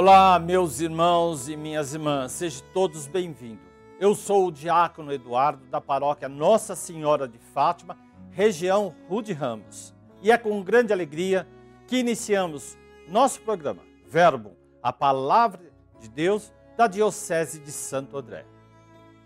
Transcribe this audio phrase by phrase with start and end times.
[0.00, 3.66] Olá, meus irmãos e minhas irmãs, sejam todos bem-vindos.
[3.98, 7.98] Eu sou o diácono Eduardo da paróquia Nossa Senhora de Fátima,
[8.30, 9.92] região Rude Ramos.
[10.22, 11.48] E é com grande alegria
[11.88, 12.78] que iniciamos
[13.08, 15.68] nosso programa Verbo, a palavra
[15.98, 18.46] de Deus da Diocese de Santo André.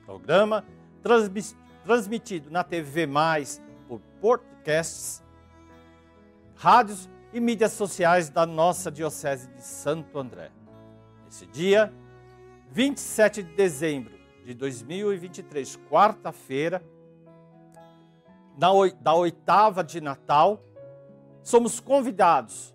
[0.07, 0.65] Programa
[1.85, 5.23] transmitido na TV Mais por podcasts,
[6.57, 10.51] rádios e mídias sociais da nossa Diocese de Santo André.
[11.33, 11.91] Nesse dia,
[12.73, 14.13] 27 de dezembro
[14.45, 16.85] de 2023, quarta-feira,
[19.01, 20.63] da oitava de Natal,
[21.43, 22.75] somos convidados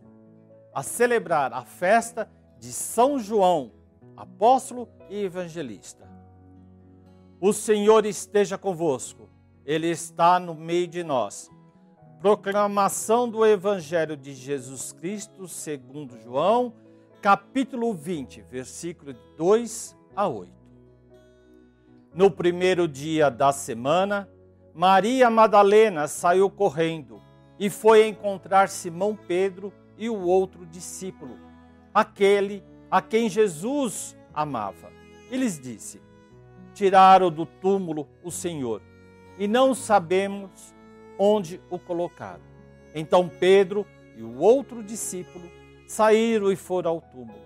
[0.73, 3.73] a celebrar a festa de São João,
[4.16, 6.09] apóstolo e evangelista.
[7.39, 9.30] O Senhor esteja convosco,
[9.67, 11.52] Ele está no meio de nós
[12.19, 16.73] Proclamação do Evangelho de Jesus Cristo segundo João,
[17.22, 20.52] capítulo 20, versículo 2 a 8.
[22.14, 24.30] No primeiro dia da semana,
[24.73, 27.22] Maria Madalena saiu correndo
[27.60, 31.38] e foi encontrar Simão Pedro e o outro discípulo,
[31.94, 34.92] aquele a quem Jesus amava.
[35.32, 36.00] E lhes disse:
[36.73, 38.82] Tiraram do túmulo o Senhor,
[39.40, 40.76] e não sabemos
[41.18, 42.45] onde o colocaram.
[42.94, 45.50] Então Pedro e o outro discípulo
[45.88, 47.39] saíram e foram ao túmulo.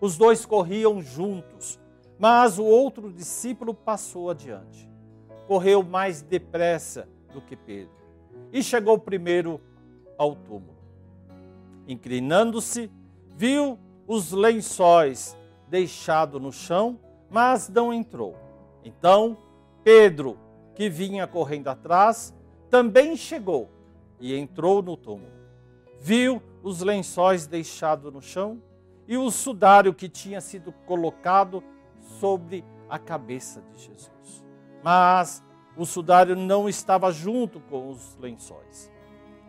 [0.00, 1.80] Os dois corriam juntos,
[2.18, 4.88] mas o outro discípulo passou adiante.
[5.46, 7.94] Correu mais depressa do que Pedro
[8.52, 9.60] e chegou primeiro
[10.18, 10.76] ao túmulo.
[11.86, 12.90] Inclinando-se,
[13.36, 15.36] viu os lençóis
[15.68, 16.98] deixados no chão,
[17.30, 18.36] mas não entrou.
[18.84, 19.36] Então
[19.86, 20.36] Pedro,
[20.74, 22.34] que vinha correndo atrás,
[22.68, 23.68] também chegou
[24.18, 25.30] e entrou no túmulo.
[26.00, 28.60] Viu os lençóis deixados no chão
[29.06, 31.62] e o sudário que tinha sido colocado
[32.18, 34.44] sobre a cabeça de Jesus.
[34.82, 35.44] Mas
[35.76, 38.90] o sudário não estava junto com os lençóis.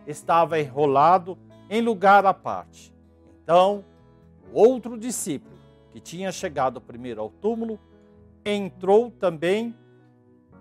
[0.06, 1.36] Estava enrolado
[1.68, 2.94] em lugar à parte.
[3.42, 3.84] Então,
[4.52, 5.58] o outro discípulo,
[5.90, 7.80] que tinha chegado primeiro ao túmulo,
[8.44, 9.74] entrou também.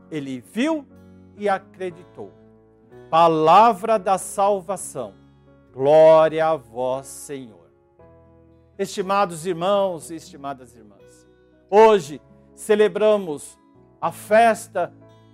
[0.09, 0.87] Ele viu
[1.37, 2.31] e acreditou
[3.11, 5.26] Palavra da salvação.
[5.77, 7.69] Glória a vós, Senhor.
[8.79, 11.27] Estimados irmãos e estimadas irmãs,
[11.69, 12.19] hoje
[12.55, 13.59] celebramos
[14.01, 14.91] a festa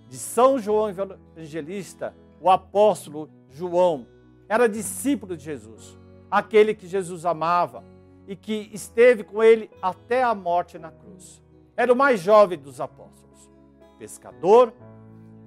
[0.10, 4.06] de São João Evangelista, o apóstolo João.
[4.50, 5.98] Era discípulo de Jesus,
[6.30, 7.82] aquele que Jesus amava
[8.28, 11.42] e que esteve com ele até a morte na cruz.
[11.78, 13.50] Era o mais jovem dos apóstolos,
[13.98, 14.74] pescador,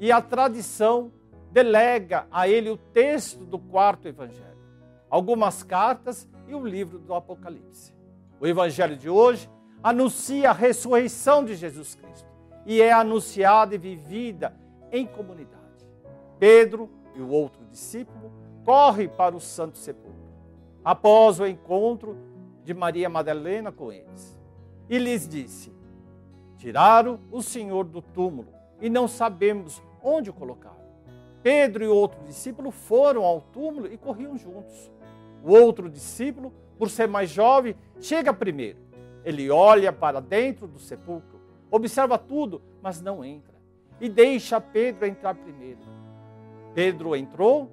[0.01, 1.13] e a tradição
[1.53, 4.56] delega a ele o texto do quarto evangelho,
[5.11, 7.95] algumas cartas e o livro do Apocalipse.
[8.41, 9.49] O evangelho de hoje
[9.83, 12.29] anuncia a ressurreição de Jesus Cristo
[12.65, 14.55] e é anunciada e vivida
[14.91, 15.57] em comunidade.
[16.39, 18.33] Pedro e o outro discípulo
[18.65, 20.13] correm para o Santo Sepulcro,
[20.85, 22.17] após o encontro
[22.65, 24.37] de Maria Madalena com eles.
[24.89, 25.73] E lhes disse:
[26.59, 28.49] Tiraram o Senhor do túmulo
[28.81, 30.77] e não sabemos onde o colocar.
[31.43, 34.91] Pedro e o outro discípulo foram ao túmulo e corriam juntos.
[35.47, 38.79] O outro discípulo, por ser mais jovem, chega primeiro.
[39.25, 41.41] Ele olha para dentro do sepulcro,
[41.71, 43.55] observa tudo, mas não entra.
[44.01, 45.79] E deixa Pedro entrar primeiro.
[46.75, 47.73] Pedro entrou,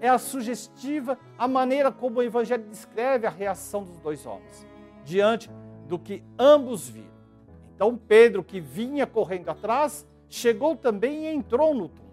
[0.00, 4.66] é a sugestiva a maneira como o Evangelho descreve a reação dos dois homens,
[5.04, 5.50] diante
[5.86, 7.10] do que ambos viram.
[7.74, 12.10] Então Pedro, que vinha correndo atrás, chegou também e entrou no túmulo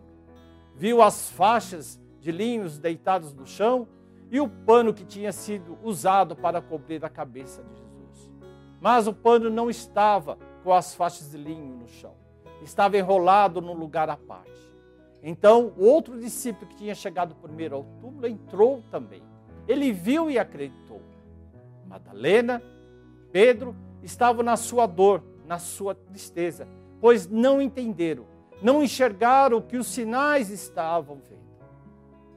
[0.77, 3.87] viu as faixas de linhos deitados no chão
[4.29, 8.31] e o pano que tinha sido usado para cobrir a cabeça de Jesus.
[8.79, 12.13] Mas o pano não estava com as faixas de linho no chão,
[12.61, 14.51] estava enrolado num lugar à parte.
[15.23, 19.23] Então, o outro discípulo que tinha chegado primeiro ao túmulo entrou também.
[19.67, 21.01] Ele viu e acreditou.
[21.85, 22.61] Madalena,
[23.31, 26.67] Pedro estavam na sua dor, na sua tristeza,
[27.01, 31.37] pois não entenderam não enxergaram que os sinais estavam vendo.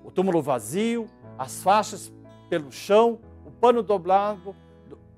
[0.05, 1.07] O túmulo vazio,
[1.41, 2.13] as faixas
[2.51, 4.55] pelo chão, o pano dobrado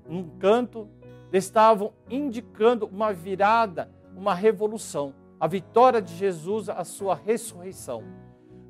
[0.07, 0.87] num canto,
[1.33, 8.05] estavam indicando uma virada, uma revolução, a vitória de Jesus, a sua ressurreição.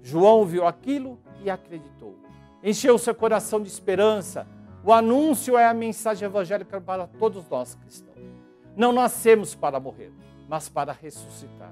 [0.01, 2.15] João viu aquilo e acreditou.
[2.63, 4.47] Encheu seu coração de esperança.
[4.83, 8.17] O anúncio é a mensagem evangélica para todos nós cristãos.
[8.75, 10.11] Não nascemos para morrer,
[10.49, 11.71] mas para ressuscitar.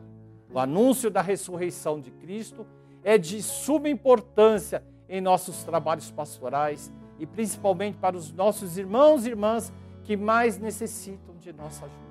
[0.54, 2.68] O anúncio da ressurreição de Cristo
[3.04, 9.30] é de suma importância em nossos trabalhos pastorais e principalmente para os nossos irmãos e
[9.30, 9.72] irmãs
[10.06, 12.02] que mais necessitam de nossa ajuda.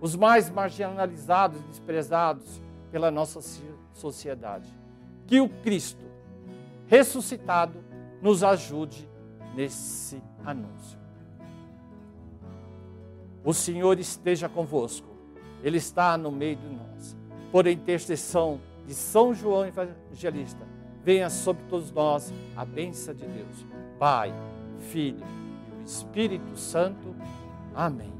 [0.00, 2.62] Os mais marginalizados e desprezados
[2.92, 3.40] pela nossa
[3.92, 4.72] sociedade.
[5.26, 6.04] Que o Cristo
[6.86, 7.82] ressuscitado
[8.22, 9.08] nos ajude
[9.56, 10.98] nesse anúncio.
[13.44, 15.08] O Senhor esteja convosco,
[15.60, 17.16] Ele está no meio de nós.
[17.50, 20.75] Por intercessão de São João Evangelista,
[21.06, 23.64] venha sobre todos nós a bênção de Deus,
[23.96, 24.34] Pai,
[24.90, 25.24] Filho
[25.68, 27.14] e o Espírito Santo.
[27.72, 28.12] Amém.